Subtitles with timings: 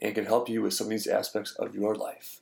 [0.00, 2.40] and can help you with some of these aspects of your life.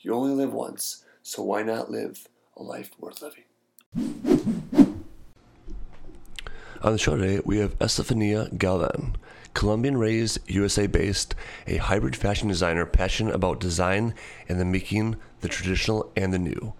[0.00, 3.44] You only live once, so why not live a life worth living?
[6.80, 9.16] On the show today, we have Estefania Galvan,
[9.52, 11.34] Colombian raised, USA based,
[11.66, 14.14] a hybrid fashion designer passionate about design
[14.48, 16.74] and the making the traditional and the new.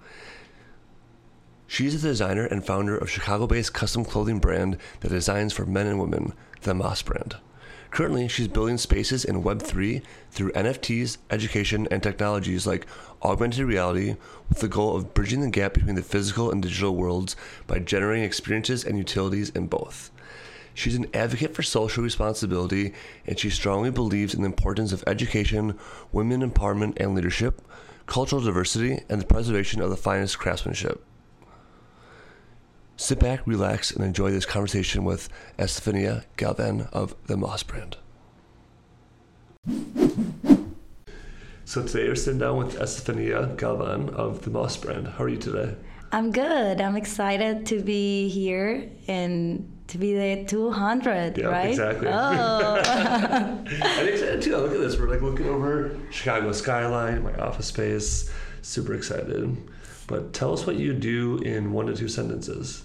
[1.66, 5.88] She's a designer and founder of Chicago based custom clothing brand that designs for men
[5.88, 6.32] and women,
[6.62, 7.36] the Moss brand.
[7.90, 12.86] Currently, she's building spaces in Web3 through NFTs, education, and technologies like
[13.22, 14.16] augmented reality
[14.48, 17.34] with the goal of bridging the gap between the physical and digital worlds
[17.66, 20.10] by generating experiences and utilities in both.
[20.74, 22.94] She's an advocate for social responsibility,
[23.26, 25.76] and she strongly believes in the importance of education,
[26.12, 27.62] women empowerment and leadership,
[28.06, 31.02] cultural diversity, and the preservation of the finest craftsmanship.
[33.00, 37.96] Sit back, relax, and enjoy this conversation with Estefania Galvan of the Moss brand.
[41.64, 45.06] So today we're sitting down with Estefania Galvan of the Moss brand.
[45.06, 45.76] How are you today?
[46.10, 46.80] I'm good.
[46.80, 51.70] I'm excited to be here and to be the 200, yeah, right?
[51.70, 52.08] Exactly.
[52.08, 52.82] Oh.
[52.84, 54.56] I'm excited too.
[54.56, 54.98] Look at this.
[54.98, 58.28] We're like looking over Chicago skyline, my office space.
[58.62, 59.56] Super excited.
[60.08, 62.82] But tell us what you do in one to two sentences.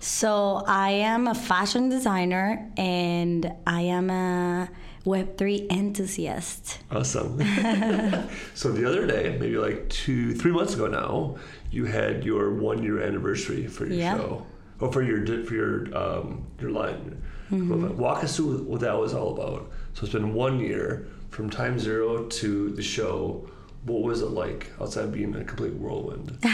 [0.00, 4.68] So I am a fashion designer and I am a
[5.04, 6.78] Web3 enthusiast.
[6.90, 7.38] Awesome.
[8.54, 11.36] so the other day, maybe like two, three months ago now,
[11.70, 14.16] you had your one year anniversary for your yeah.
[14.16, 14.46] show.
[14.78, 17.22] Or for your for your um, your line.
[17.50, 17.96] Mm-hmm.
[17.96, 19.70] Walk us through what that was all about.
[19.94, 23.48] So it's been one year from time zero to the show
[23.86, 26.36] what was it like outside being a complete whirlwind?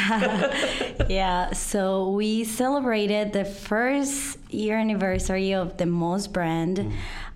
[1.09, 6.78] yeah, so we celebrated the first year anniversary of the Moss brand.
[6.78, 6.93] Mm.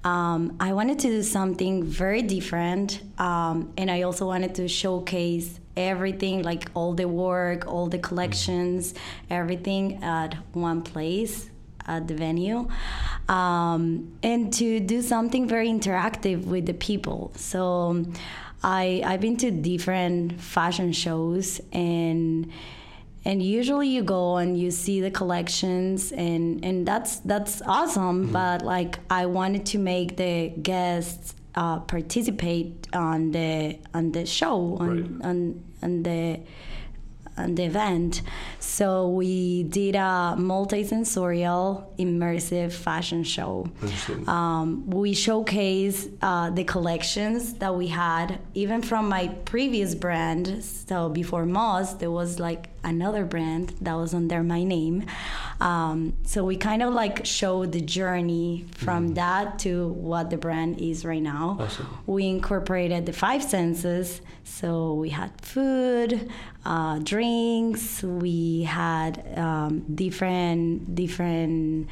[0.07, 5.59] Um, I wanted to do something very different, um, and I also wanted to showcase
[5.77, 8.99] everything like all the work, all the collections, mm.
[9.31, 11.49] everything at one place
[11.89, 12.69] at the venue
[13.29, 17.33] um, and to do something very interactive with the people.
[17.37, 18.05] So
[18.67, 22.51] I I've been to different fashion shows and
[23.25, 28.33] and usually you go and you see the collections and and that's that's awesome mm-hmm.
[28.33, 34.77] but like I wanted to make the guests uh, participate on the on the show
[34.81, 35.27] on right.
[35.27, 36.41] on, on the
[37.37, 38.23] the event.
[38.61, 43.69] So we did a multi-sensorial immersive fashion show.
[44.27, 50.65] Um, we showcased uh, the collections that we had, even from my previous brand.
[50.65, 55.05] So before Moss, there was like another brand that was under my name.
[55.61, 59.15] Um, so we kind of like show the journey from mm.
[59.17, 61.59] that to what the brand is right now.
[61.61, 61.99] Awesome.
[62.07, 64.21] We incorporated the five senses.
[64.45, 66.31] So we had food,
[66.65, 68.03] uh, drinks.
[68.03, 71.89] We had um, different different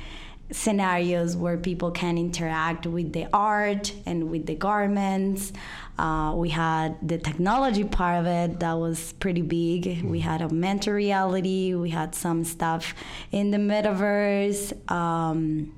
[0.51, 5.53] scenarios where people can interact with the art and with the garments.
[5.99, 9.85] Uh, we had the technology part of it that was pretty big.
[9.85, 10.11] Mm-hmm.
[10.11, 11.75] We had augmented reality.
[11.75, 12.95] We had some stuff
[13.31, 14.91] in the metaverse.
[14.91, 15.73] Um,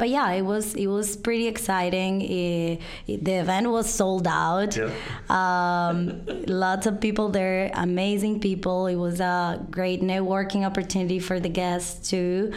[0.00, 2.22] but yeah, it was it was pretty exciting.
[2.22, 4.74] It, it, the event was sold out.
[4.74, 4.90] Yeah.
[5.28, 8.86] Um, lots of people there, amazing people.
[8.86, 12.52] It was a great networking opportunity for the guests too.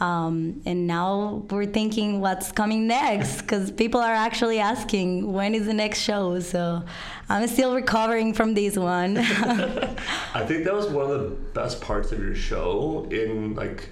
[0.00, 5.66] Um, and now we're thinking what's coming next because people are actually asking when is
[5.66, 6.40] the next show.
[6.40, 6.82] So
[7.28, 9.18] I'm still recovering from this one.
[10.34, 13.06] I think that was one of the best parts of your show.
[13.10, 13.90] In like,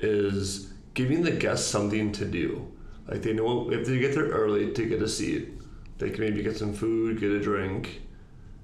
[0.00, 2.70] is giving the guests something to do.
[3.06, 5.50] Like they know if they get there early to get a seat,
[5.98, 8.02] they can maybe get some food, get a drink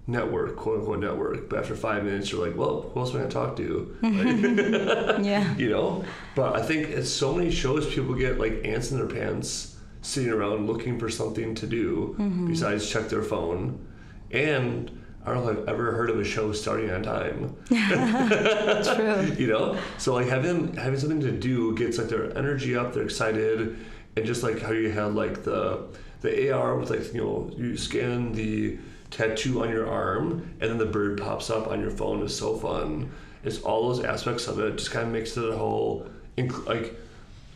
[0.06, 1.48] network, quote unquote network.
[1.48, 3.96] But after five minutes, you're like, well, who else am I going to talk to?
[4.02, 5.56] Like, yeah.
[5.56, 6.04] You know?
[6.34, 10.30] But I think it's so many shows people get like ants in their pants sitting
[10.30, 12.46] around looking for something to do mm-hmm.
[12.46, 13.86] besides check their phone.
[14.30, 14.90] And
[15.24, 17.56] I don't know if I've ever heard of a show starting on time.
[17.68, 19.34] True.
[19.38, 19.78] you know?
[19.96, 23.78] So like having having something to do gets like their energy up, they're excited.
[24.16, 25.86] And just like how you had like the
[26.20, 28.78] the AR with like, you know, you scan the
[29.14, 32.56] tattoo on your arm, and then the bird pops up on your phone is so
[32.56, 33.10] fun.
[33.44, 34.76] It's all those aspects of it.
[34.76, 36.06] Just kind of makes it a whole,
[36.36, 36.98] inc- like,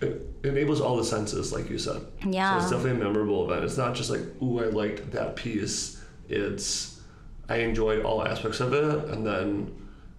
[0.01, 2.03] it enables all the senses, like you said.
[2.25, 2.59] Yeah.
[2.59, 3.65] So it's definitely a memorable event.
[3.65, 6.01] It's not just like, ooh, I liked that piece.
[6.29, 7.01] It's,
[7.49, 9.75] I enjoyed all aspects of it, and then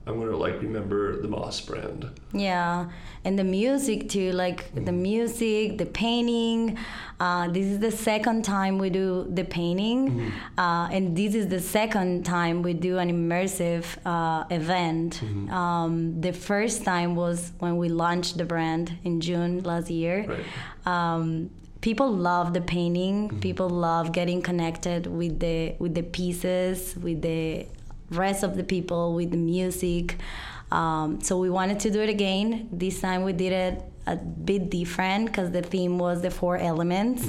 [0.07, 2.09] I'm gonna like remember the Moss brand.
[2.33, 2.89] Yeah,
[3.23, 6.77] and the music too, like the music, the painting.
[7.19, 11.59] Uh, this is the second time we do the painting, uh, and this is the
[11.59, 15.21] second time we do an immersive uh, event.
[15.51, 20.25] Um, the first time was when we launched the brand in June last year.
[20.27, 20.45] Right.
[20.87, 21.51] Um,
[21.81, 23.39] people love the painting.
[23.41, 27.67] People love getting connected with the with the pieces, with the
[28.11, 30.17] rest of the people, with the music.
[30.71, 32.69] Um, so we wanted to do it again.
[32.71, 37.27] This time we did it a bit different because the theme was the four elements,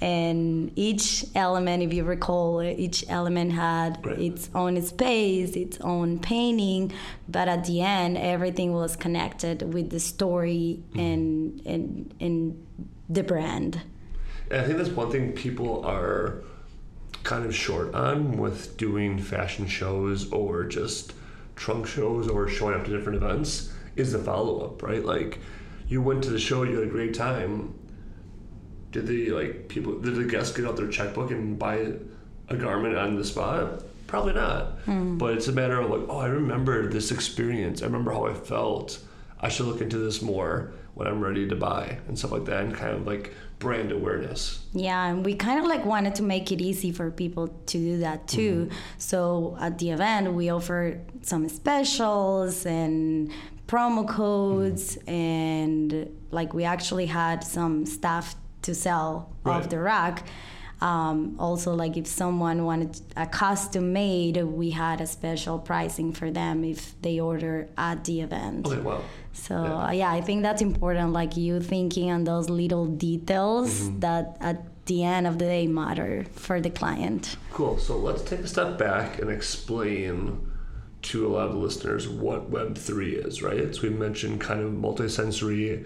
[0.00, 4.18] and each element, if you recall, each element had Right.
[4.18, 6.92] its own space, its own painting,
[7.28, 12.66] but at the end, everything was connected with the story and and and
[13.08, 13.80] the brand.
[14.50, 16.42] And I think that's one thing people are
[17.28, 21.12] kind of short on with doing fashion shows or just
[21.56, 25.04] trunk shows or showing up to different events is the follow up, right?
[25.04, 25.38] Like
[25.88, 27.78] you went to the show, you had a great time.
[28.92, 31.92] Did the like people did the guests get out their checkbook and buy
[32.48, 33.82] a garment on the spot?
[34.06, 34.78] Probably not.
[34.86, 35.18] Hmm.
[35.18, 37.82] But it's a matter of like, oh, I remember this experience.
[37.82, 39.00] I remember how I felt.
[39.38, 42.64] I should look into this more when I'm ready to buy and stuff like that,
[42.64, 44.64] and kind of like brand awareness.
[44.72, 47.98] Yeah, and we kind of like wanted to make it easy for people to do
[47.98, 48.66] that too.
[48.66, 48.78] Mm-hmm.
[48.98, 53.30] So at the event, we offer some specials and
[53.68, 55.10] promo codes, mm-hmm.
[55.10, 59.56] and like we actually had some stuff to sell Right.
[59.56, 60.26] off the rack.
[60.80, 66.30] Um, also, like if someone wanted a custom made, we had a special pricing for
[66.30, 68.66] them if they order at the event.
[68.66, 69.00] Okay, wow.
[69.32, 69.92] So Yeah.
[69.92, 71.12] yeah, I think that's important.
[71.12, 74.00] Like you thinking on those little details Mm-hmm.
[74.00, 77.36] that at the end of the day matter for the client.
[77.52, 77.76] Cool.
[77.78, 80.46] So let's take a step back and explain
[81.02, 83.74] to a lot of the listeners what Web3 is, right?
[83.74, 85.84] So we mentioned kind of multisensory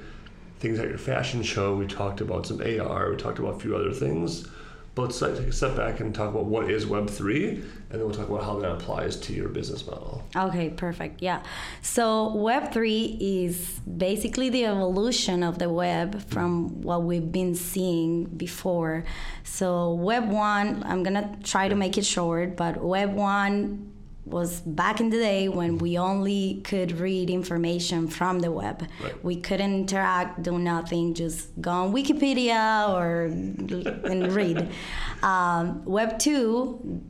[0.61, 1.75] things at your fashion show.
[1.77, 3.11] We talked about some AR.
[3.11, 4.47] We talked about a few other things.
[4.94, 8.11] But let's take a step back and talk about what is Web3, and then we'll
[8.11, 10.23] talk about how that applies to your business model.
[10.37, 11.23] Okay, perfect.
[11.23, 11.43] Yeah.
[11.81, 19.05] So Web3 is basically the evolution of the web from what we've been seeing before.
[19.44, 23.92] So Web 1, I'm going to try to make it short, but Web 1
[24.24, 28.86] was back in the day when we only could read information from the web.
[29.02, 29.24] Right.
[29.24, 34.69] We couldn't interact, do nothing, just go on Wikipedia or and read.
[35.22, 37.00] Um, Web 2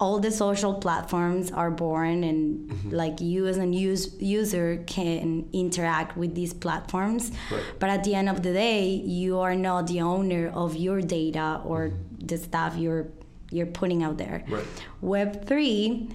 [0.00, 6.16] all the social platforms are born and like you as a use, user can interact
[6.16, 7.62] with these platforms Right.
[7.78, 11.60] but at the end of the day you are not the owner of your data
[11.64, 13.06] or the stuff you're
[13.52, 14.64] you're putting out there Right.
[15.00, 16.08] web 3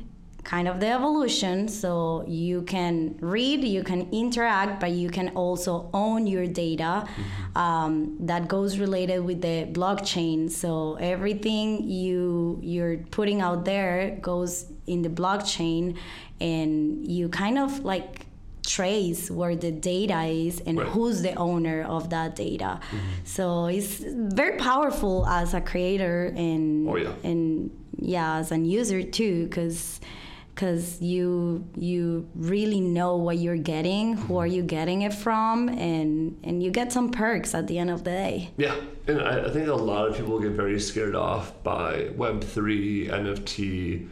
[0.54, 1.68] kind of the evolution.
[1.68, 6.94] So you can read you can interact but you can also own your data
[7.56, 10.50] um, that goes related with the blockchain.
[10.50, 10.72] So
[11.14, 11.68] everything
[12.02, 14.52] you you're putting out there goes
[14.94, 15.84] in the blockchain
[16.40, 18.10] and you kind of like
[18.66, 20.88] trace where the data is and Right.
[20.94, 22.80] who's the owner of that data.
[23.24, 23.96] So it's
[24.40, 27.14] very powerful as a creator and Oh, yeah.
[27.30, 30.00] and yeah as an user too because
[30.58, 36.36] because you you really know what you're getting who are you getting it from and
[36.44, 39.50] and you get some perks at the end of the day Yeah, and I, I
[39.52, 44.08] think a lot of people get very scared off by Web3, NFT,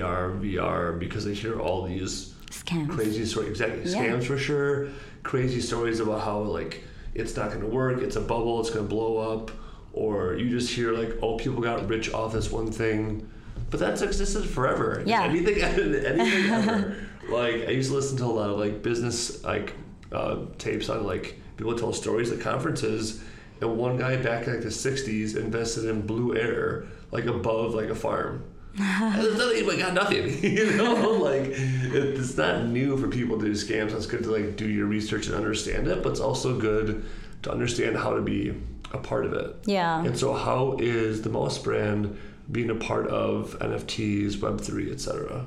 [0.00, 3.50] AR, VR because they hear all these scams crazy stories.
[3.50, 3.98] Exactly, Yeah.
[3.98, 4.88] scams for sure.
[5.24, 6.84] Crazy stories about how like
[7.14, 8.00] it's not going to work.
[8.02, 8.60] It's a bubble.
[8.60, 9.50] It's going to blow up.
[9.92, 13.28] Or you just hear like, oh, people got rich off this one thing,
[13.70, 15.02] but that's existed forever.
[15.06, 15.24] Yeah.
[15.24, 16.96] Anything, anything ever.
[17.28, 19.74] Like I used to listen to a lot of like business like
[20.10, 23.22] uh, tapes on like people tell stories at conferences.
[23.60, 27.90] And one guy back in like the '60s invested in Blue Air, like above like
[27.90, 28.42] a farm.
[28.78, 30.42] nothing, but got nothing.
[30.42, 33.94] You know, like it, it's not new for people to do scams.
[33.94, 37.04] It's good to like do your research and understand it, but it's also good
[37.42, 38.52] to understand how to be
[38.92, 39.56] a part of it.
[39.64, 42.18] yeah And so, how is the Moss brand
[42.52, 45.46] being a part of NFTs, Web three, etc.?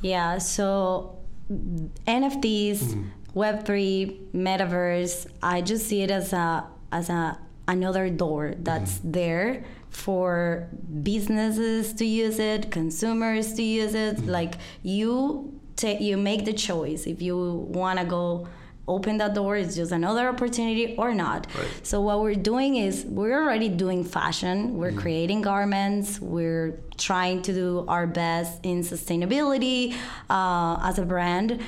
[0.00, 1.18] Yeah, so
[1.50, 9.64] NFTs, Web3, metaverse, I just see it as a as a another door that's there
[9.90, 10.68] for
[11.02, 14.16] businesses to use it, consumers to use it.
[14.16, 14.30] Mm-hmm.
[14.30, 18.48] Like you take, you make the choice if you want to go
[18.86, 21.46] open that door it's just another opportunity or not.
[21.56, 21.68] Right.
[21.82, 24.76] so what we're doing is we're already doing fashion.
[24.76, 26.20] We're creating garments.
[26.20, 29.94] We're trying to do our best in sustainability
[30.28, 31.62] uh, as a brand.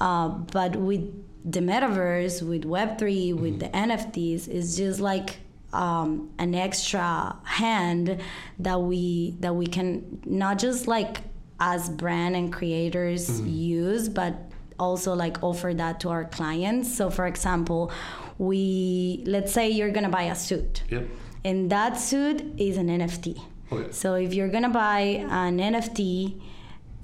[0.00, 1.12] Uh, but with
[1.44, 5.38] the metaverse with web3 with the nfts it's just like
[5.72, 8.20] um, an extra hand
[8.60, 11.18] that we that we can not just like
[11.58, 16.94] as brand and creators use but also like offer that to our clients.
[16.94, 17.90] So for example
[18.38, 20.82] we let's say you're gonna buy a suit.
[20.90, 21.06] Yep.
[21.44, 23.26] and that suit is an nft
[23.72, 23.86] Okay.
[23.86, 26.40] Oh, so if you're gonna buy an nft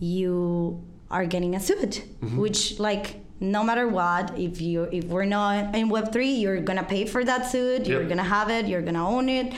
[0.01, 2.37] you are getting a suit mm-hmm.
[2.37, 7.05] which like no matter what if you if we're not in web3 you're gonna pay
[7.07, 9.53] for that suit you're gonna have it you're gonna own it.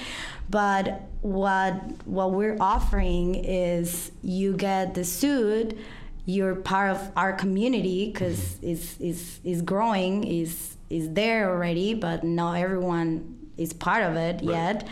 [0.50, 1.74] But what
[2.06, 5.78] what we're offering is you get the suit
[6.26, 12.24] you're part of our community because it's, it's, it's growing is is there already but
[12.24, 14.88] not everyone is part of it yet.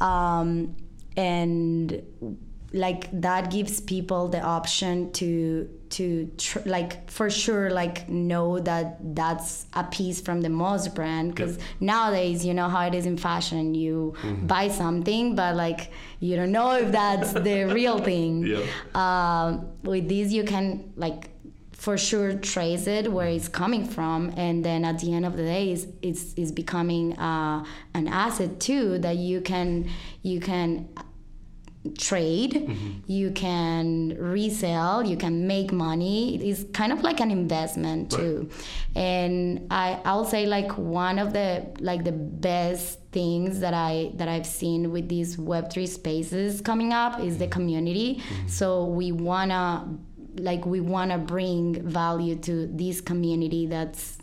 [0.00, 0.76] Um,
[1.16, 2.02] and
[2.74, 9.14] like that gives people the option to to tr- like for sure like know that
[9.14, 11.34] that's a piece from the Moss brand.
[11.34, 16.34] Because nowadays you know how it is in fashion you buy something but like you
[16.36, 18.46] don't know if that's the real thing.
[18.46, 18.62] Yeah.
[18.94, 21.28] um, with this you can like
[21.72, 25.42] for sure trace it where it's coming from and then at the end of the
[25.42, 29.90] day it's it's, it's becoming uh, an asset too that you can
[30.22, 30.88] you can
[31.98, 32.90] trade mm-hmm.
[33.06, 36.36] you can resell you can make money.
[36.48, 38.48] It's kind of like an investment too.
[38.94, 44.28] And i i'll say like one of the like the best things that i that
[44.28, 47.52] i've seen with these web3 spaces coming up is the mm-hmm.
[47.52, 48.14] community.
[48.16, 48.48] Mm-hmm.
[48.48, 49.88] So we wanna
[50.36, 54.21] like we wanna bring value to this community that's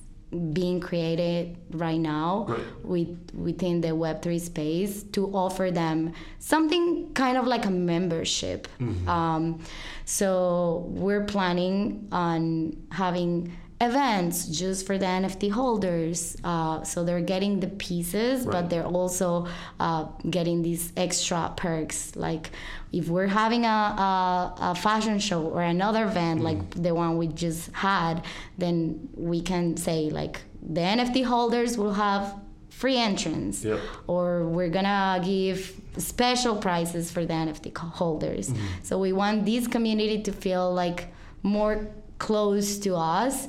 [0.53, 2.59] being created right now Right.
[2.83, 8.67] with within the web3 space to offer them something kind of like a membership
[9.07, 9.59] um,
[10.05, 16.35] so we're planning on having events just for the nft holders.
[16.43, 18.51] Uh, so they're getting the pieces Right.
[18.53, 19.47] but they're also
[19.79, 22.15] uh, getting these extra perks.
[22.15, 22.51] Like
[22.91, 27.27] if we're having a, a, a fashion show or another event like the one we
[27.27, 28.23] just had
[28.57, 32.35] then we can say like the nft holders will have
[32.69, 33.63] free entrance.
[33.63, 33.79] Yep.
[34.07, 38.51] or we're gonna give special prices for the nft holders.
[38.83, 41.07] So we want this community to feel like
[41.43, 43.47] more close to us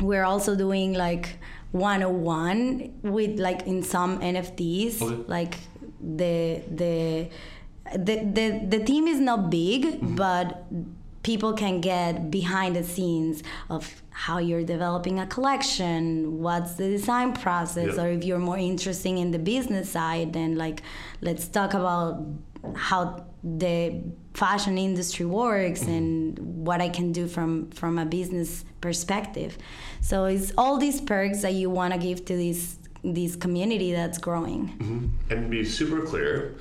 [0.00, 1.38] we're also doing like
[1.72, 5.22] 101 with like in some nfts Okay.
[5.26, 5.54] like
[6.00, 7.28] the the
[8.06, 10.14] the the, the team is not big Mm-hmm.
[10.16, 10.64] but
[11.22, 16.00] people can get behind the scenes of how you're developing a collection
[16.40, 18.02] what's the design process Yeah.
[18.02, 20.82] or if you're more interested in the business side then like
[21.20, 22.24] let's talk about
[22.74, 23.24] how
[23.60, 24.02] the
[24.34, 25.90] fashion industry works Mm-hmm.
[25.92, 29.58] and what I can do from from a business perspective.
[30.00, 34.18] So it's all these perks that you want to give to this this community that's
[34.18, 35.12] growing.
[35.30, 36.54] And be super clear,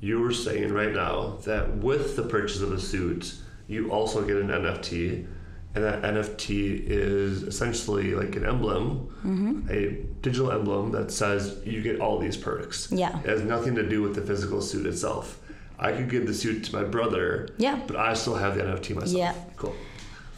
[0.00, 3.34] you were saying right now that with the purchase of a suit,
[3.66, 5.26] you also get an NFT,
[5.74, 12.00] and that NFT is essentially like an emblem, a digital emblem that says you get
[12.00, 12.88] all these perks.
[12.92, 13.18] Yeah.
[13.20, 15.40] It has nothing to do with the physical suit itself.
[15.82, 17.80] I could give the suit to my brother, Yeah.
[17.86, 19.18] but I still have the NFT myself.
[19.18, 19.34] Yeah.
[19.56, 19.74] Cool.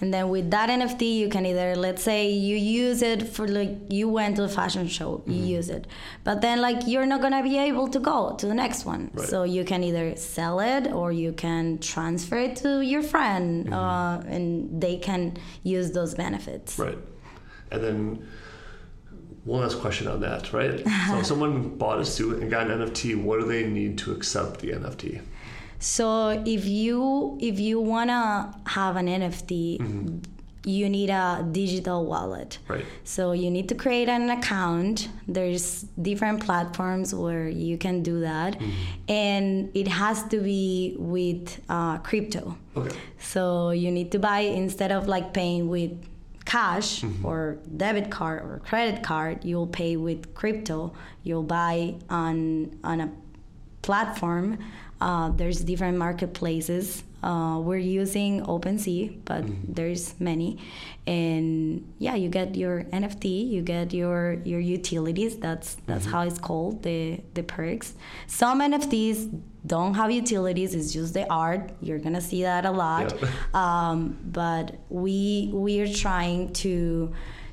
[0.00, 3.70] And then with that NFT, you can either, let's say, you use it for like
[3.88, 5.87] you went to a fashion show, you use it,
[6.25, 9.12] but then like you're not gonna be able to go to the next one.
[9.14, 9.28] Right.
[9.28, 14.20] So you can either sell it or you can transfer it to your friend, uh,
[14.26, 16.80] and they can use those benefits.
[16.80, 16.99] Right.
[17.70, 18.26] And then
[19.44, 20.78] one last question on that, right?
[21.08, 24.12] so if someone bought a suit and got an NFT, what do they need to
[24.12, 25.20] accept the NFT?
[25.82, 30.18] So if you if you wanna have an NFT, mm-hmm.
[30.64, 32.58] you need a digital wallet.
[32.68, 32.86] Right.
[33.02, 35.08] So you need to create an account.
[35.26, 38.70] There's different platforms where you can do that, mm-hmm.
[39.08, 42.56] and it has to be with uh, crypto.
[42.76, 42.96] Okay.
[43.18, 46.00] So you need to buy instead of like paying with
[46.44, 47.26] cash mm-hmm.
[47.26, 50.92] or debit card or credit card, you'll pay with crypto.
[51.24, 53.10] You'll buy on on a
[53.82, 54.58] platform
[55.02, 57.02] Uh, there's different marketplaces.
[57.25, 60.59] Uh, we're using OpenSea, but there's many,
[61.09, 65.37] and yeah, you get your NFT, you get your your utilities.
[65.38, 67.94] That's that's how it's called the the perks.
[68.28, 71.73] Some NFTs don't have utilities; it's just the art.
[71.80, 73.12] You're gonna see that a lot.
[73.54, 77.12] Um, but we we are trying to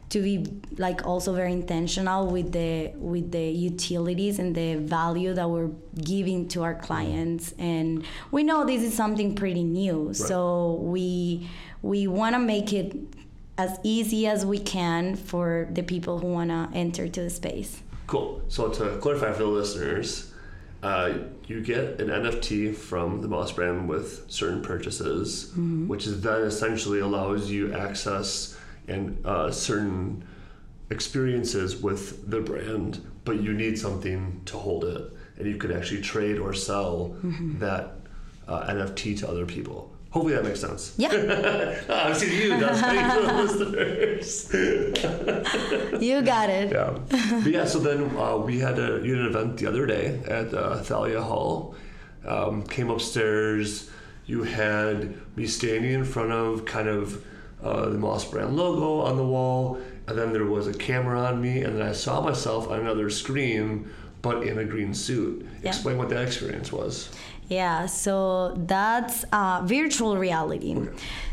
[0.09, 0.45] to be
[0.77, 5.69] like also very intentional with the with the utilities and the value that we're
[6.01, 7.53] giving to our clients.
[7.59, 10.13] And we know this is something pretty new.
[10.13, 11.47] So we
[11.81, 12.95] we want to make it
[13.57, 17.81] as easy as we can for the people who want to enter to the space.
[18.07, 18.41] Cool.
[18.47, 20.33] So to clarify for the listeners,
[20.81, 21.13] uh,
[21.45, 25.51] you get an NFT from the Moss brand with certain purchases,
[25.87, 28.58] which is then essentially allows you access
[28.89, 30.23] and uh, certain
[30.89, 36.01] experiences with the brand, but you need something to hold it, and you could actually
[36.01, 37.15] trade or sell
[37.59, 37.91] that
[38.47, 39.93] uh, NFT to other people.
[40.11, 40.95] Hopefully that makes sense.
[40.97, 41.11] yeah
[41.89, 42.59] Ah, I'm seeing you.
[42.59, 44.49] That's for the listeners.
[46.01, 46.97] you got it Yeah.
[47.43, 50.19] But yeah, so then uh, we had a you had an event the other day
[50.27, 51.75] at uh, Thalia Hall.
[52.25, 53.89] Um, came upstairs.
[54.25, 57.23] You had me standing in front of kind of
[57.63, 61.41] uh, the Moss brand logo on the wall, and then there was a camera on
[61.41, 63.89] me, and then I saw myself on another screen,
[64.21, 65.45] but in a green suit.
[65.61, 65.69] Yeah.
[65.69, 67.09] Explain what that experience was.
[67.47, 70.77] Yeah, so that's uh, virtual reality.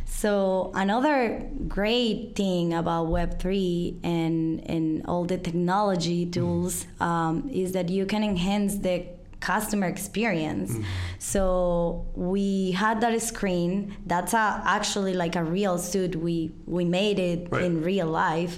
[0.06, 7.72] So another great thing about Web three and and all the technology tools um, is
[7.72, 9.04] that you can enhance the
[9.52, 10.70] customer experience.
[11.18, 13.72] So we had that screen.
[14.12, 14.46] That's a,
[14.78, 16.12] actually like a real suit.
[16.26, 16.36] We
[16.76, 17.64] we made it Right.
[17.66, 18.54] in real life,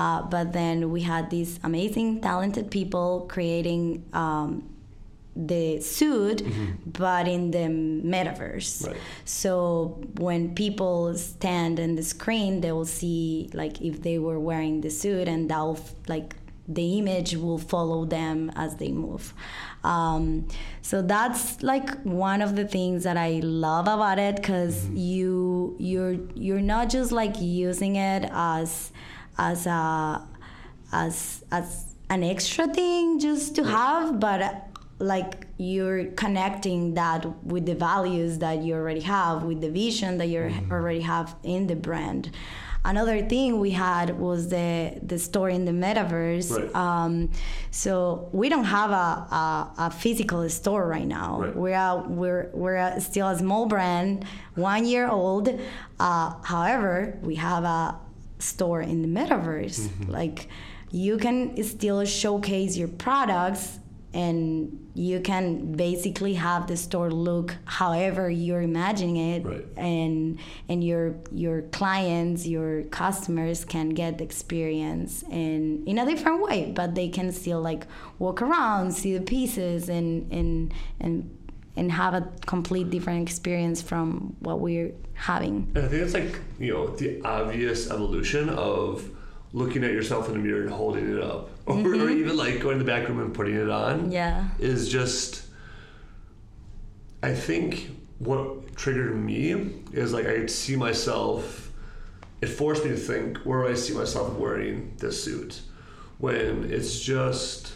[0.00, 3.84] uh, but then we had these amazing, talented people creating.
[4.24, 4.50] Um,
[5.54, 6.38] the suit
[7.04, 7.66] but in the
[8.14, 8.96] metaverse Right.
[9.24, 9.46] so
[10.26, 14.90] when people stand in the screen they will see like if they were wearing the
[14.90, 15.78] suit and that'll
[16.08, 16.34] like
[16.74, 19.34] the image will follow them as they move.
[19.82, 20.46] Um,
[20.82, 26.16] so that's like one of the things that i love about it because you you're
[26.34, 28.90] you're not just like using it as
[29.38, 30.26] as a
[30.92, 34.66] as as an extra thing just to have but
[34.98, 40.26] like you're connecting that with the values that you already have with the vision that
[40.26, 42.30] you already have in the brand
[42.84, 46.50] another thing we had was the the store in the metaverse.
[46.50, 46.74] Right.
[46.74, 47.30] um,
[47.70, 51.40] so we don't have a, a, a physical store right now.
[51.40, 51.56] Right.
[51.56, 55.48] we're a, we're we're a, still a small brand one year old.
[55.98, 57.98] Uh, however we have a
[58.38, 60.08] store in the metaverse.
[60.08, 60.48] Like
[60.90, 63.79] you can still showcase your products
[64.12, 69.64] and you can basically have the store look however you're imagining it Right.
[69.76, 76.42] and and your your clients your customers can get the experience in in a different
[76.42, 77.86] way but they can still like
[78.18, 81.30] walk around see the pieces and and and
[81.76, 86.40] and have a complete different experience from what we're having And I think it's like,
[86.58, 89.08] you know, the obvious evolution of
[89.52, 91.50] looking at yourself in the mirror and holding it up.
[91.70, 94.10] Or, or even like going to the back room and putting it on.
[94.10, 95.44] yeah Is just,
[97.22, 99.52] I think what triggered me
[99.92, 101.70] is like I could see myself,
[102.40, 105.60] it forced me to think, where do I see myself wearing this suit?
[106.18, 107.74] When it's just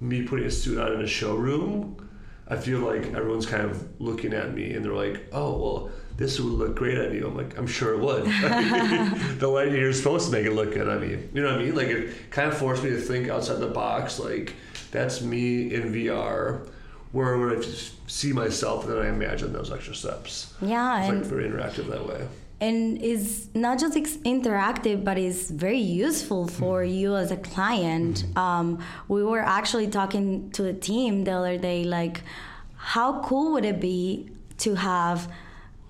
[0.00, 2.08] me putting a suit on in a showroom,
[2.46, 6.38] I feel like everyone's kind of looking at me and they're like, oh, well, this
[6.40, 7.26] would look great on you.
[7.26, 8.24] I'm like, I'm sure it would.
[9.38, 11.16] the lighting here is supposed to make it look good on me.
[11.32, 11.74] You know what I mean?
[11.74, 14.18] Like, it kind of forced me to think outside the box.
[14.18, 14.54] Like,
[14.90, 16.68] that's me in VR.
[17.12, 20.52] Where would I just see myself and then I imagine those extra steps.
[20.60, 22.26] yeah It's and like very interactive that way.
[22.60, 28.24] and is not just ex- interactive but is very useful for you as a client
[28.36, 32.22] um, we were actually talking to the team the other day like
[32.76, 35.30] how cool would it be to have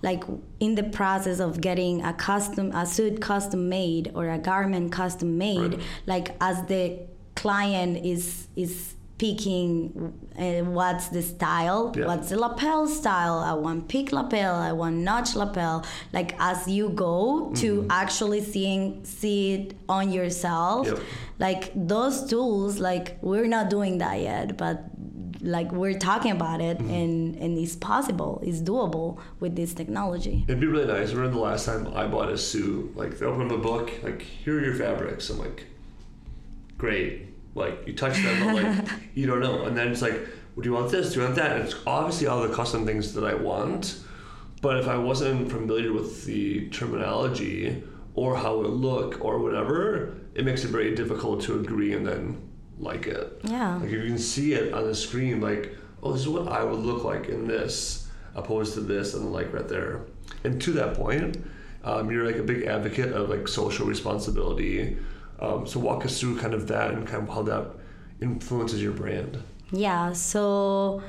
[0.03, 0.23] like
[0.61, 5.37] in the process of getting a custom a suit custom made or a garment custom
[5.39, 5.81] made Right.
[6.07, 7.01] like as the
[7.35, 12.07] client is is picking uh, what's the style Yeah.
[12.07, 16.91] what's the lapel style i want peak lapel i want notch lapel like as you
[16.91, 20.99] go to actually seeing see it on yourself Yep.
[21.41, 24.85] like those tools like we're not doing that yet but
[25.41, 26.91] like we're talking about it mm-hmm.
[26.91, 31.11] and and it's possible it's doable with this technology It'd be really nice.
[31.11, 33.93] I remember the last time I bought a suit, like they opened up a book,
[34.03, 35.31] like here are your fabrics.
[35.31, 35.67] I'm like,
[36.77, 37.27] great.
[37.55, 39.65] Like you touch them, but like you don't know.
[39.65, 40.21] And then it's like
[40.61, 41.13] do you want this?
[41.13, 41.53] Do you want that?
[41.53, 44.01] And it's obviously all the custom things that I want.
[44.61, 47.83] But if I wasn't familiar with the terminology
[48.15, 52.48] or how it look or whatever, it makes it very difficult to agree and then
[52.79, 53.41] like it.
[53.45, 53.77] Yeah.
[53.77, 56.63] Like if you can see it on the screen, like, oh, this is what I
[56.63, 60.03] would look like in this, opposed to this, and like right there.
[60.45, 61.43] And to that point,
[61.85, 64.97] um, you're like a big advocate of like social responsibility.
[65.41, 67.67] Um, so walk us through kind of that and kind of how that
[68.21, 69.43] influences your brand.
[69.71, 71.03] Yeah, so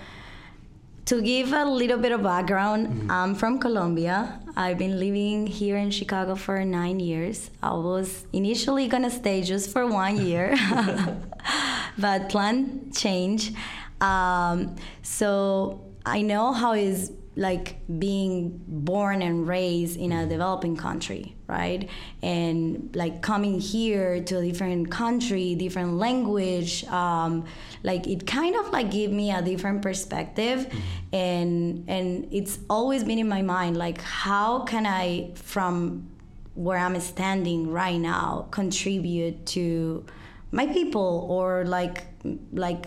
[1.10, 3.12] to give a little bit of background, Mm-hmm.
[3.12, 4.40] I'm from Colombia.
[4.56, 7.50] I've been living here in Chicago for nine years.
[7.64, 10.56] I was initially gonna stay just for one year,
[11.98, 13.54] but plan change.
[14.02, 21.36] Um, so I know how is like being born and raised in a developing country,
[21.50, 21.90] right?
[22.22, 27.46] And like coming here to a different country, different language, um,
[27.84, 30.72] like it kind of like gave me a different perspective,
[31.12, 36.08] and and it's always been in my mind like how can I from
[36.56, 40.06] where I'm standing right now contribute to
[40.52, 42.06] my people or like
[42.52, 42.86] like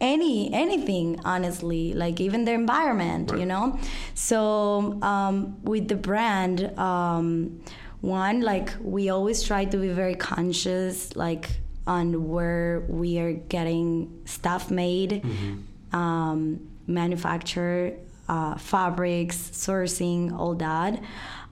[0.00, 3.78] any anything honestly like even the environment you know?
[4.14, 7.60] So um, with the brand um,
[8.02, 11.48] one like we always try to be very conscious like
[11.86, 15.24] on where we are getting stuff made
[15.92, 17.96] um, manufacture
[18.28, 21.00] uh, fabrics sourcing all that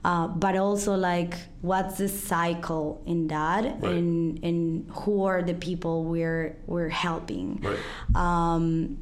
[0.09, 1.33] uh, but also like
[1.69, 3.95] what's the cycle in that Right.
[3.97, 4.59] and and
[4.99, 7.79] who are the people we're we're helping Right.
[8.23, 8.99] um,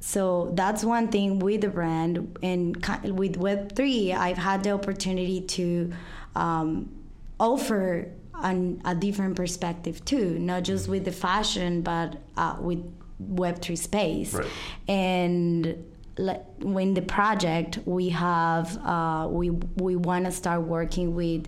[0.00, 2.76] so that's one thing with the brand and
[3.22, 5.66] with web3 i've had the opportunity to
[6.44, 6.70] um,
[7.40, 7.84] offer
[8.50, 12.82] an, a different perspective too not just with the fashion but uh, with
[13.40, 14.46] web3 space Right.
[14.86, 15.82] and
[16.18, 21.46] when the project we have uh, we we want to start working with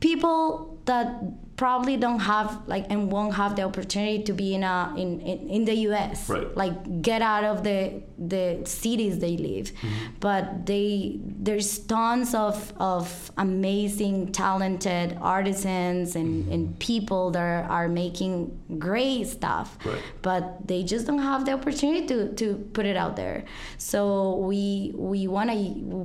[0.00, 1.22] people that
[1.56, 5.48] probably don't have like and won't have the opportunity to be in a in, in,
[5.48, 6.56] in the US Right.
[6.56, 9.66] like get out of the the cities they live.
[9.72, 9.88] Mm-hmm.
[10.20, 16.52] But they there's tons of of amazing talented artisans and, mm-hmm.
[16.52, 19.78] and people that are, are making great stuff.
[19.84, 20.02] Right.
[20.22, 23.44] but they just don't have the opportunity to, to put it out there.
[23.78, 25.56] So we we want to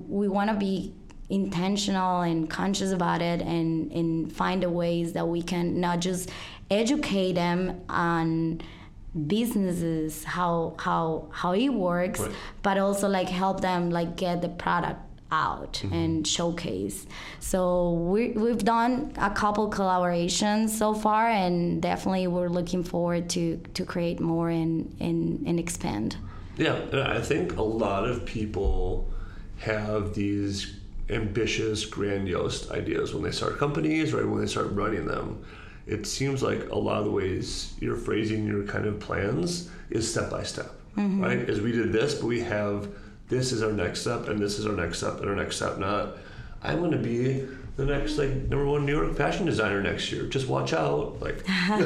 [0.08, 0.94] we want to be
[1.30, 6.30] intentional and conscious about it and and find the ways that we can not just
[6.72, 8.62] educate them on
[9.28, 12.32] businesses how how how it works Right.
[12.62, 15.00] but also like help them like get the product
[15.32, 15.94] out mm-hmm.
[15.94, 17.06] and showcase.
[17.40, 23.58] So we, we've done a couple collaborations so far and definitely we're looking forward to
[23.76, 26.18] to create more and and, and expand.
[26.58, 29.10] Yeah, I think a lot of people
[29.60, 30.79] have these
[31.10, 34.28] ambitious, grandiose ideas when they start companies, right?
[34.28, 35.44] When they start running them.
[35.88, 40.10] It seems like a lot of the ways you're phrasing your kind of plans is
[40.10, 41.22] step by step, mm-hmm.
[41.22, 41.50] right?
[41.50, 42.90] As we did this, but we have
[43.28, 45.80] this is our next step, and this is our next step, and our next step.
[45.80, 46.18] Not,
[46.62, 50.24] I'm going to be the next like number one New York fashion designer next year.
[50.24, 51.80] Just watch out, like, I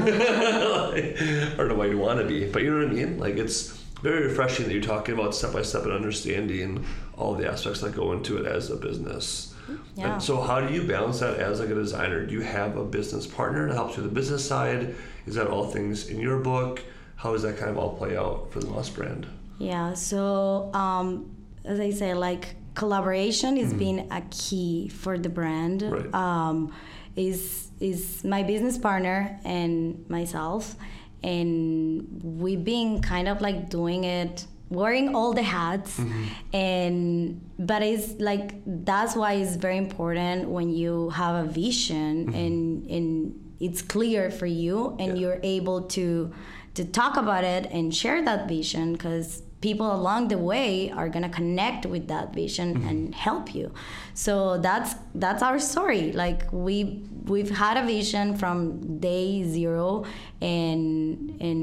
[1.57, 3.19] don't know why you want to be, but you know what I mean.
[3.19, 6.85] Like it's very refreshing that you're talking about step by step and understanding
[7.17, 9.53] all the aspects that go into it as a business.
[9.95, 10.13] Yeah.
[10.13, 12.25] And so, how do you balance that as like a designer?
[12.25, 14.95] Do you have a business partner that helps you with the business side?
[15.25, 16.81] Is that all things in your book?
[17.15, 19.27] How does that kind of all play out for the Moss brand?
[19.57, 25.83] Yeah, so um, as I say, like collaboration is being a key for the brand.
[25.83, 26.13] Right.
[26.13, 26.73] Um,
[27.15, 30.75] is is my business partner and myself,
[31.21, 36.23] and we've been kind of like doing it, wearing all the hats, mm-hmm.
[36.55, 38.53] and but it's like
[38.85, 42.35] that's why it's very important when you have a vision mm-hmm.
[42.35, 45.21] and and it's clear for you and Yeah.
[45.21, 46.33] you're able to
[46.73, 51.23] to talk about it and share that vision because people along the way are going
[51.23, 52.89] to connect with that vision mm-hmm.
[52.89, 53.71] and help you.
[54.13, 56.11] So that's that's our story.
[56.11, 60.03] Like we we've had a vision from day zero
[60.41, 61.61] and and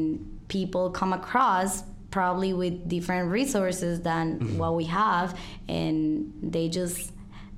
[0.49, 7.13] people come across probably with different resources than what we have and they just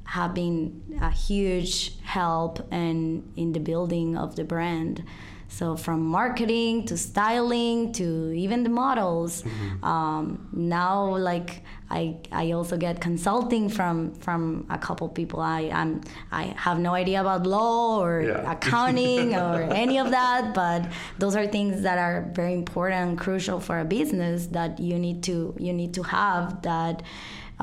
[0.05, 5.03] have been a huge help and in the building of the brand.
[5.49, 9.43] So from marketing to styling to even the models.
[9.83, 11.63] Um, now, like
[12.01, 15.41] I, I also get consulting from from a couple people.
[15.41, 16.01] I I'm,
[16.31, 18.53] I have no idea about law or Yeah.
[18.57, 20.81] accounting or any of that, but
[21.19, 25.19] those are things that are very important and crucial for a business that you need
[25.29, 27.03] to you need to have that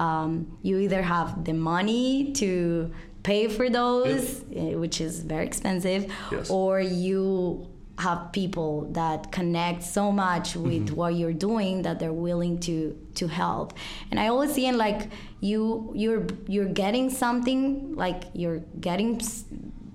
[0.04, 2.92] um, you either have the money to
[3.24, 6.50] pay for those, eh, which is very expensive, Yes.
[6.50, 7.68] or you
[8.00, 10.96] have people that connect so much with mm-hmm.
[10.96, 13.74] what you're doing that they're willing to to help.
[14.10, 15.10] And i always see in like
[15.42, 19.22] you you're you're getting something like you're getting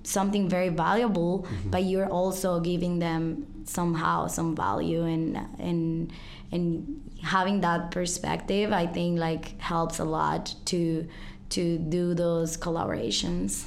[0.04, 1.70] something very valuable mm-hmm.
[1.70, 6.12] but you're also giving them somehow some value and and
[6.52, 11.08] and having that perspective i think like helps a lot to
[11.54, 13.66] to do those collaborations.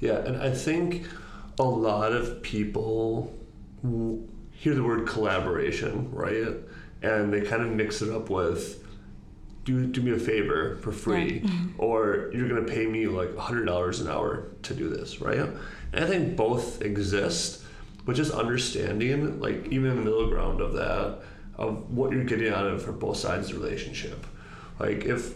[0.00, 1.06] Yeah, and I think
[1.58, 3.32] a lot of people
[4.52, 6.48] hear the word collaboration, right?
[7.02, 8.84] And they kind of mix it up with
[9.64, 11.68] do do me a favor for free, mm-hmm.
[11.78, 15.38] or you're gonna pay me like hundred dollars an hour to do this, right?
[15.38, 17.62] And I think both exist,
[18.04, 21.20] but just understanding, like even the middle ground of that,
[21.56, 24.26] of what you're getting out of for both sides of the relationship.
[24.78, 25.34] Like if,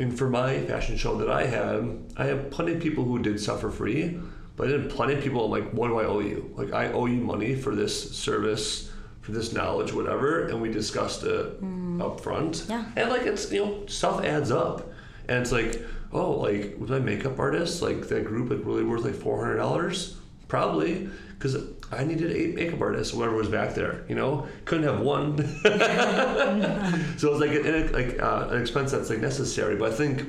[0.00, 3.40] and for my fashion show that I had, I have plenty of people who did
[3.40, 4.18] stuff for free,
[4.58, 6.52] but then plenty of people I'm like, what do I owe you?
[6.56, 8.90] Like I owe you money for this service,
[9.22, 11.62] for this knowledge, whatever, and we discussed it
[12.02, 12.66] up front.
[12.68, 12.84] Yeah.
[12.96, 14.92] And like it's you know stuff adds up,
[15.28, 15.80] and it's like
[16.12, 19.56] oh like with my makeup artist like that group like really worth like four hundred
[19.58, 20.16] dollars
[20.48, 21.56] probably because
[21.92, 25.36] I needed eight makeup artists whoever was back there you know couldn't have one
[27.18, 30.24] so it's like an, like uh, an expense that's like necessary but I think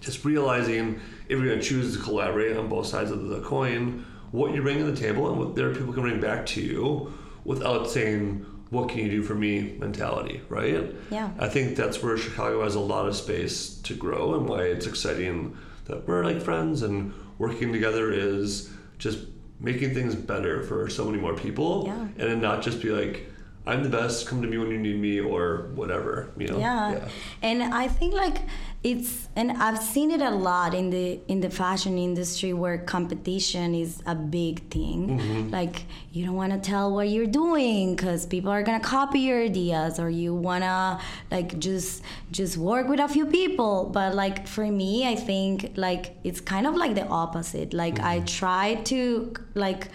[0.00, 4.04] just realizing if you're going to choose to collaborate on both sides of the coin,
[4.30, 7.12] what you bring to the table and what their people can bring back to you
[7.44, 10.92] without saying, what can you do for me mentality, right?
[11.10, 11.30] Yeah.
[11.38, 14.86] I think that's where Chicago has a lot of space to grow and why it's
[14.86, 19.18] exciting that we're like friends and working together is just
[19.60, 22.00] making things better for so many more people Yeah.
[22.00, 23.28] and then not just be like,
[23.66, 26.58] I'm the best, come to me when you need me or whatever, you know?
[26.58, 27.08] yeah.
[27.42, 28.38] and i think like
[28.84, 33.74] it's and i've seen it a lot in the in the fashion industry where competition
[33.74, 35.18] is a big thing.
[35.18, 35.50] Mm-hmm.
[35.50, 39.40] Like you don't want to tell what you're doing because people are gonna copy your
[39.42, 43.90] ideas or you wanna like just just work with a few people.
[43.92, 47.72] But like for me i think like it's kind of like the opposite.
[47.72, 48.26] Like i mm-hmm.
[48.26, 49.88] try to like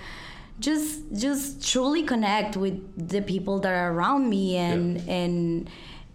[0.59, 2.77] just just truly connect with
[3.09, 5.69] the people that are around me and and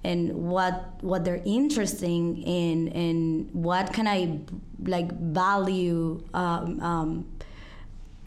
[0.05, 4.41] and what what they're interested in and what can I
[4.85, 7.27] like value um, um,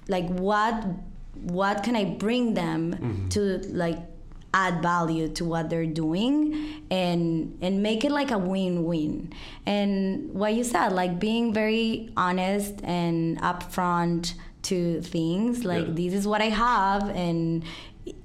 [0.08, 0.74] like what
[1.44, 4.00] what can I bring them to like
[4.54, 9.32] add value to what they're doing and and make it like a win-win
[9.66, 15.94] and what you said like being very honest and upfront to things like Yeah.
[15.94, 17.64] this is what I have and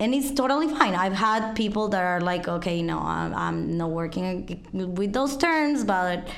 [0.00, 0.94] and it's totally fine.
[0.94, 5.84] I've had people that are like, okay, no, I'm, I'm not working with those terms,
[5.84, 6.28] but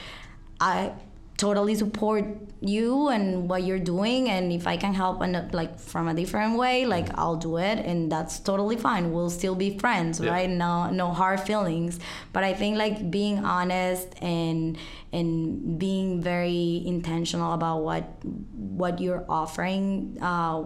[0.60, 0.92] I
[1.36, 2.24] totally support
[2.60, 4.30] you and what you're doing.
[4.30, 7.78] And if I can help and like from a different way, like I'll do it,
[7.84, 9.12] and that's totally fine.
[9.12, 10.30] We'll still be friends, Yeah.
[10.30, 10.48] right?
[10.48, 11.98] No, no hard feelings.
[12.32, 14.78] But I think like being honest and
[15.12, 20.16] and being very intentional about what what you're offering.
[20.20, 20.64] Uh,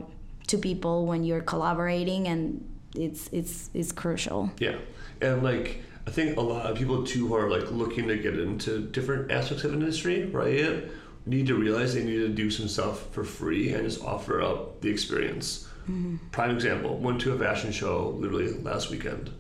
[0.48, 4.76] to people when you're collaborating and it's it's it's crucial Yeah,
[5.20, 8.38] and like I think a lot of people too who are like looking to get
[8.38, 10.84] into different aspects of industry, right?
[11.26, 14.80] Need to realize they need to do some stuff for free and just offer up
[14.80, 15.68] the experience.
[15.82, 16.16] Mm-hmm.
[16.32, 19.30] Prime example: went to a fashion show literally last weekend.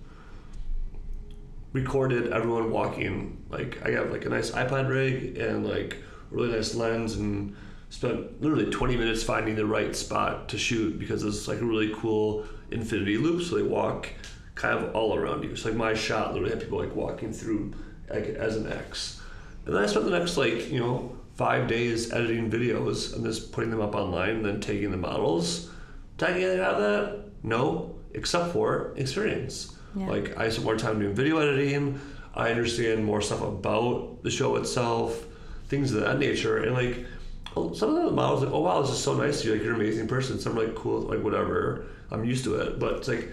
[1.72, 3.42] Recorded everyone walking.
[3.48, 5.96] Like I got like a nice iPod rig and like
[6.30, 7.56] really nice lens and
[7.90, 11.92] spent literally 20 minutes finding the right spot to shoot because it's like a really
[11.94, 13.42] cool infinity loop.
[13.42, 14.10] So they walk
[14.54, 15.50] kind of all around you.
[15.50, 17.72] It's like my shot literally had people like walking through
[18.10, 19.20] like as an X.
[19.64, 23.52] And then I spent the next like, you know, five days editing videos and just
[23.52, 25.70] putting them up online and then taking the models.
[26.16, 27.24] Did I get anything out of that?
[27.42, 29.76] No, except for experience.
[29.94, 30.08] Yeah.
[30.08, 32.00] Like I spent more time doing video editing.
[32.34, 35.24] I understand more stuff about the show itself,
[35.68, 36.58] things of that nature.
[36.58, 37.06] And like
[37.54, 39.42] some of the models, like, oh wow, this is so nice.
[39.42, 40.38] To you like you're an amazing person.
[40.38, 41.86] Some are like cool, like whatever.
[42.10, 42.78] I'm used to it.
[42.78, 43.28] But it's like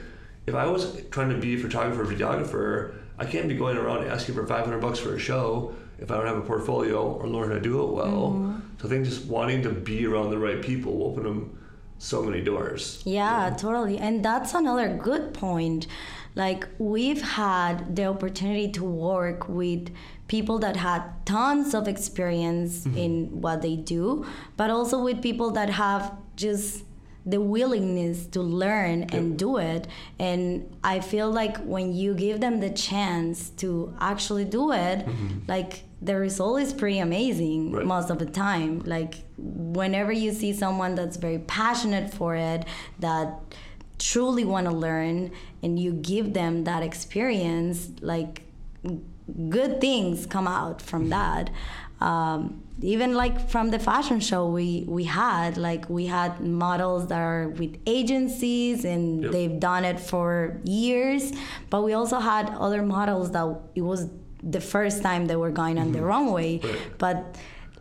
[0.48, 4.08] if I was trying to be a photographer, or videographer, I can't be going around
[4.08, 7.50] asking for 500 bucks for a show if I don't have a portfolio or learn
[7.50, 8.34] how to do it well.
[8.34, 8.60] Mm-hmm.
[8.80, 11.58] So I think just wanting to be around the right people will open them
[11.98, 13.02] so many doors.
[13.06, 13.98] Yeah, totally.
[13.98, 15.88] And that's another good point.
[16.36, 19.90] Like, we've had the opportunity to work with
[20.28, 22.98] people that had tons of experience mm-hmm.
[22.98, 24.26] in what they do,
[24.58, 26.84] but also with people that have just
[27.26, 29.88] the willingness to learn and do it.
[30.20, 35.40] And I feel like when you give them the chance to actually do it, mm-hmm.
[35.48, 37.86] like the result is pretty amazing Right.
[37.86, 38.80] most of the time.
[38.86, 42.66] Like whenever you see someone that's very passionate for it,
[43.00, 43.40] that
[43.98, 45.32] truly want to learn,
[45.66, 47.78] and you give them that experience,
[48.14, 48.34] like
[49.50, 51.50] good things come out from that.
[52.00, 57.22] Um, even like from the fashion show we we had like we had models that
[57.32, 59.32] are with agencies and Yep.
[59.32, 61.32] they've done it for years
[61.70, 64.02] but we also had other models that it was
[64.44, 66.98] the first time they were going on the runway Right.
[66.98, 67.18] but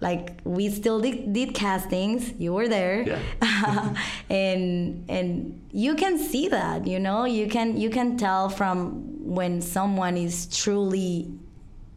[0.01, 3.95] like we still did, did castings you were there Yeah.
[4.31, 9.61] and and you can see that you know you can you can tell from when
[9.61, 11.31] someone is truly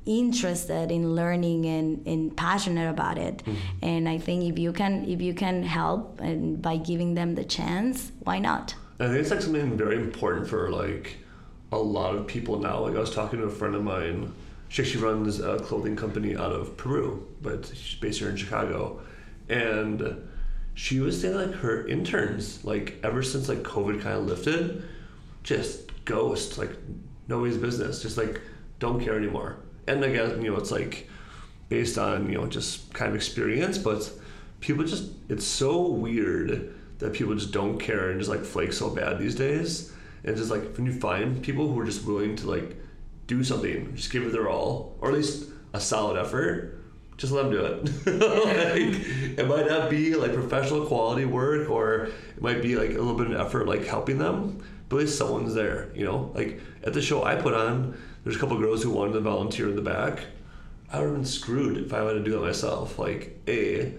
[0.05, 3.55] interested in learning and, and passionate about it mm-hmm.
[3.81, 7.43] and i think if you can if you can help and by giving them the
[7.43, 11.17] chance why not I think it's like something very important for like
[11.71, 12.79] a lot of people now.
[12.79, 14.33] Like I was talking to a friend of mine.
[14.69, 18.99] She actually runs a clothing company out of Peru, but she's based here in Chicago.
[19.49, 20.27] And
[20.73, 24.83] she was saying like her interns, like ever since like COVID kind of lifted,
[25.43, 26.71] just ghost, like
[27.27, 28.41] nobody's business, just like
[28.79, 29.57] don't care anymore.
[29.87, 31.09] And again, you know, it's like
[31.69, 34.11] based on you know just kind of experience, but
[34.59, 38.89] people just it's so weird that people just don't care and just like flake so
[38.89, 39.93] bad these days.
[40.23, 42.75] And just like when you find people who are just willing to like
[43.27, 46.81] do something, just give it their all, or at least a solid effort,
[47.17, 47.83] just let them do it.
[48.19, 52.93] like, it might not be like professional quality work, or it might be like a
[52.93, 55.89] little bit of effort, like helping them, but at least someone's there.
[55.95, 59.13] You know, like at the show I put on, there's a couple girls who wanted
[59.13, 60.19] to volunteer in the back.
[60.91, 62.97] I would have been screwed if I had to do that myself.
[62.97, 63.91] Like, A, I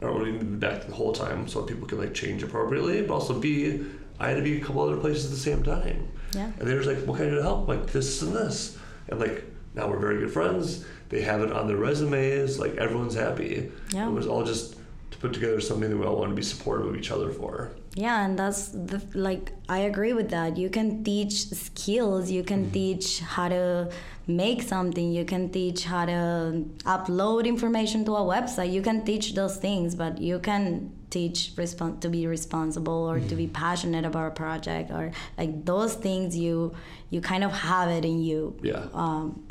[0.00, 3.14] don't want to be back the whole time so people can like change appropriately, but
[3.14, 3.84] also B,
[4.18, 6.08] I had to be a couple other places at the same time.
[6.34, 6.50] Yeah.
[6.58, 7.68] And they were like, what can I do to help?
[7.68, 8.78] Like this and this.
[9.08, 10.84] And like now we're very good friends.
[11.08, 12.58] They have it on their resumes.
[12.58, 13.70] Like everyone's happy.
[13.92, 14.06] Yeah.
[14.08, 14.76] It was all just
[15.10, 17.72] to put together something that we all want to be supportive of each other for.
[17.94, 20.56] Yeah, and that's the, like I agree with that.
[20.56, 22.30] You can teach skills.
[22.30, 23.90] You can teach how to
[24.28, 25.12] make something.
[25.12, 28.72] You can teach how to upload information to a website.
[28.72, 33.34] You can teach those things, but you can teach respon- to be responsible or to
[33.34, 36.36] be passionate about a project or like those things.
[36.36, 36.72] You
[37.10, 38.56] you kind of have it in you.
[38.62, 38.86] Yeah.
[38.94, 39.46] Um,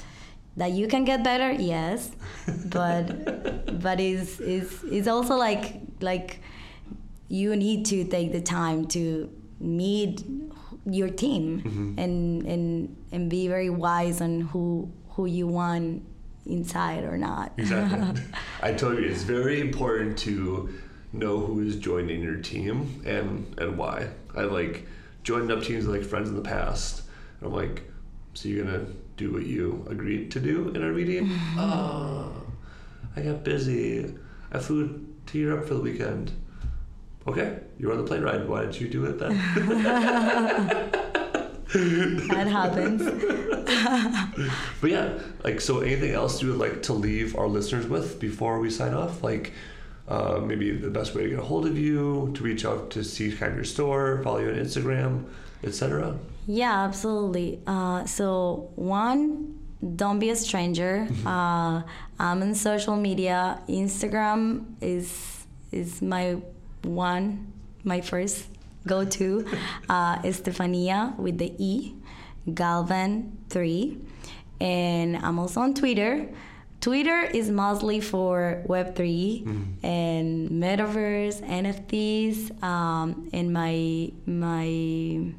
[0.56, 2.12] that you can get better, yes,
[2.66, 6.42] but but is is is also like like
[7.30, 10.24] you need to take the time to meet
[10.86, 12.00] your team mm-hmm.
[12.00, 16.04] and and and be very wise on who who you want
[16.46, 17.54] inside or not.
[17.58, 18.22] Exactly.
[18.62, 20.70] I told you it's very important to
[21.14, 24.10] know who is joining your team and and why.
[24.36, 24.88] I like
[25.24, 27.04] joined up teams with like friends in the past.
[27.42, 27.84] I'm like,
[28.34, 28.88] so you're gonna
[29.18, 31.30] do what you agreed to do in our meeting?
[31.58, 32.32] oh,
[33.16, 34.16] I got busy.
[34.52, 36.32] I flew to Europe for the weekend.
[37.30, 38.50] Okay, you're the plane ride.
[38.50, 39.38] Why didn't you do it then?
[42.28, 43.04] that happens.
[44.82, 45.82] But yeah, like so.
[45.82, 49.22] Anything else you would like to leave our listeners with before we sign off?
[49.22, 49.54] Like
[50.08, 53.04] uh, maybe the best way to get a hold of you, to reach out to
[53.04, 55.26] see kind of your store, follow you on Instagram,
[55.64, 56.18] etc.
[56.48, 57.62] Yeah, absolutely.
[57.68, 59.60] Uh, so one,
[59.96, 61.08] don't be a stranger.
[61.26, 61.84] Uh,
[62.18, 63.62] I'm on social media.
[63.70, 66.38] Instagram is is my
[66.84, 68.46] one, my first
[68.88, 69.46] go to.
[69.90, 71.96] Uh, Estefania with the E,
[72.54, 73.98] Galvan three,
[74.62, 76.30] and I'm also on Twitter.
[76.80, 85.34] Twitter is mostly for Web3 and metaverse, NFTs, um, and my my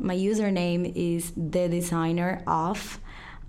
[0.00, 2.98] my username is the designer of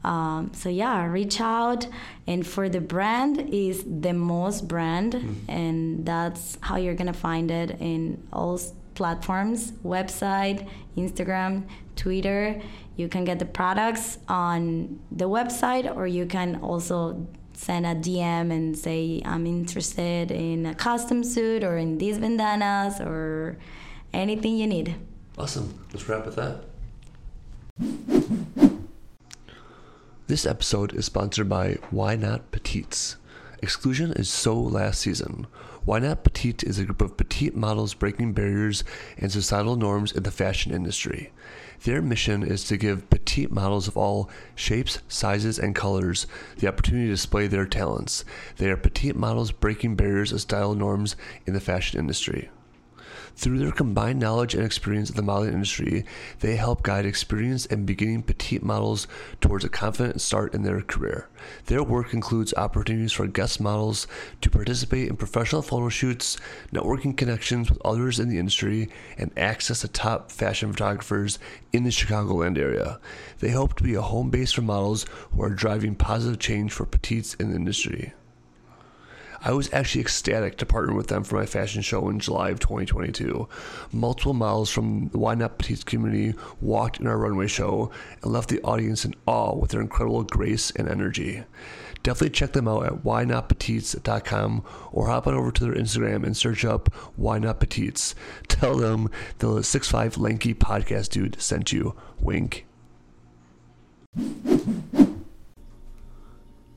[0.03, 1.87] um, so yeah reach out
[2.27, 5.15] and for the brand is the Moss brand
[5.47, 8.59] and that's how you're gonna find it in all
[8.95, 11.63] platforms website instagram
[11.95, 12.61] twitter
[12.95, 18.51] you can get the products on the website or you can also send a dm
[18.51, 23.57] and say i'm interested in a custom suit or in these bandanas or
[24.13, 24.95] anything you need
[25.37, 25.73] Awesome.
[25.91, 26.65] Let's wrap with that.
[30.27, 33.17] This episode is sponsored by Why Not Petites,
[33.63, 35.47] Exclusion is so last season.
[35.85, 38.83] Why Not Petite is a group of petite models breaking barriers
[39.17, 41.31] and societal norms in the fashion industry.
[41.85, 47.05] Their mission is to give petite models of all shapes, sizes, and colors the opportunity
[47.05, 48.25] to display their talents.
[48.57, 51.15] They are petite models breaking barriers of style norms
[51.45, 52.49] in the fashion industry.
[53.35, 56.05] Through their combined knowledge and experience of the modeling industry,
[56.39, 59.07] they help guide experienced and beginning petite models
[59.41, 61.27] towards a confident start in their career.
[61.65, 64.07] Their work includes opportunities for guest models
[64.41, 66.37] to participate in professional photo shoots,
[66.71, 71.39] networking connections with others in the industry, and access to top fashion photographers
[71.73, 72.99] in the Chicagoland area.
[73.39, 76.85] They hope to be a home base for models who are driving positive change for
[76.85, 78.13] petites in the industry.
[79.45, 82.61] I was actually ecstatic to partner with them for my fashion show in July of
[82.61, 83.49] 2022.
[83.91, 87.91] Multiple models from the Why Not Petites community walked in our runway show
[88.21, 91.43] and left the audience in awe with their incredible grace and energy.
[92.03, 94.63] Definitely check them out at whynotpetites.com
[94.93, 98.15] or hop on over to their Instagram and search up Why Not Petites.
[98.47, 101.95] Tell them the 6'5 lanky podcast dude sent you.
[102.21, 102.65] Wink.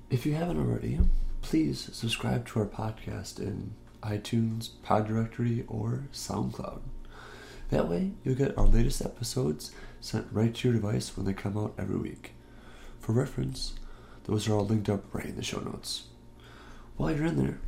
[0.08, 0.98] If you haven't already,
[1.46, 3.72] please subscribe to our podcast in
[4.02, 6.80] iTunes, Pod Directory, or SoundCloud.
[7.70, 9.70] That way, you'll get our latest episodes
[10.00, 12.32] sent right to your device when they come out every week.
[12.98, 13.74] For reference,
[14.24, 16.08] those are all linked up right in the show notes.
[16.96, 17.60] While you're in there,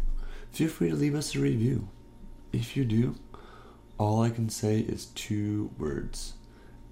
[0.51, 1.89] feel free to leave us a review.
[2.53, 3.15] If you do,
[3.97, 6.35] all I can say is two words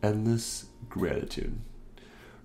[0.05, 1.59] endless gratitude.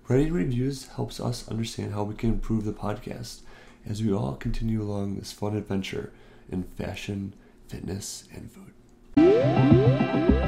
[0.08, 3.42] Writing reviews helps us understand how we can improve the podcast
[3.88, 6.12] as we all continue along this fun adventure
[6.50, 7.34] in fashion,
[7.68, 10.41] fitness, and food.